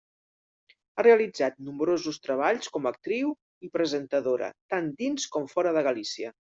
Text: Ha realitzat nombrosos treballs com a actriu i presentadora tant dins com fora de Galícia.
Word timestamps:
Ha 0.95 1.03
realitzat 1.07 1.59
nombrosos 1.67 2.19
treballs 2.25 2.73
com 2.77 2.89
a 2.91 2.95
actriu 2.97 3.31
i 3.69 3.73
presentadora 3.79 4.53
tant 4.77 4.93
dins 5.05 5.33
com 5.37 5.51
fora 5.57 5.81
de 5.81 5.91
Galícia. 5.93 6.39